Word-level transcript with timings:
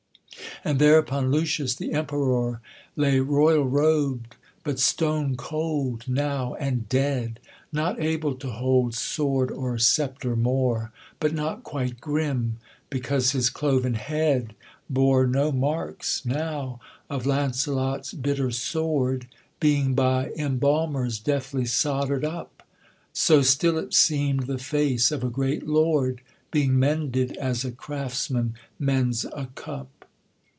And 0.63 0.77
thereupon 0.77 1.31
Lucius, 1.31 1.73
the 1.73 1.91
Emperor, 1.91 2.61
Lay 2.95 3.19
royal 3.19 3.67
robed, 3.67 4.35
but 4.63 4.79
stone 4.79 5.35
cold 5.35 6.07
now 6.07 6.53
and 6.53 6.87
dead, 6.87 7.39
Not 7.71 7.99
able 7.99 8.35
to 8.35 8.47
hold 8.51 8.93
sword 8.93 9.49
or 9.49 9.79
sceptre 9.79 10.35
more, 10.35 10.91
But 11.19 11.33
not 11.33 11.63
quite 11.63 11.99
grim; 11.99 12.57
because 12.91 13.31
his 13.31 13.49
cloven 13.49 13.95
head 13.95 14.53
Bore 14.87 15.25
no 15.25 15.51
marks 15.51 16.23
now 16.27 16.79
of 17.09 17.25
Launcelot's 17.25 18.13
bitter 18.13 18.51
sword, 18.51 19.25
Being 19.59 19.95
by 19.95 20.29
embalmers 20.37 21.17
deftly 21.17 21.65
solder'd 21.65 22.23
up; 22.23 22.61
So 23.13 23.41
still 23.41 23.79
it 23.79 23.95
seem'd 23.95 24.41
the 24.45 24.59
face 24.59 25.11
of 25.11 25.23
a 25.23 25.29
great 25.29 25.67
lord, 25.67 26.21
Being 26.51 26.77
mended 26.77 27.35
as 27.37 27.65
a 27.65 27.71
craftsman 27.71 28.53
mends 28.79 29.25
a 29.25 29.47
cup. 29.55 29.87